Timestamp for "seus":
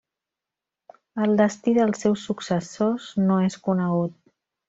2.05-2.25